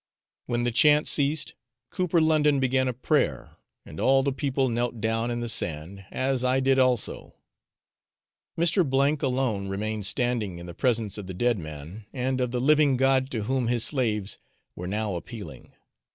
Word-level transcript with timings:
When 0.47 0.63
the 0.63 0.71
chant 0.71 1.07
ceased, 1.07 1.53
cooper 1.91 2.19
London 2.19 2.59
began 2.59 2.87
a 2.87 2.93
prayer, 2.93 3.57
and 3.85 3.99
all 3.99 4.23
the 4.23 4.31
people 4.33 4.67
knelt 4.67 4.99
down 4.99 5.29
in 5.29 5.41
the 5.41 5.47
sand, 5.47 6.05
as 6.09 6.43
I 6.43 6.59
did 6.59 6.79
also. 6.79 7.35
Mr. 8.57 9.21
alone 9.21 9.67
remained 9.67 10.07
standing 10.07 10.57
in 10.57 10.65
the 10.65 10.73
presence 10.73 11.19
of 11.19 11.27
the 11.27 11.35
dead 11.35 11.59
man, 11.59 12.07
and 12.13 12.41
of 12.41 12.49
the 12.49 12.59
living 12.59 12.97
God 12.97 13.29
to 13.29 13.43
whom 13.43 13.67
his 13.67 13.83
slaves 13.83 14.39
were 14.75 14.87
now 14.87 15.13
appealing. 15.13 15.73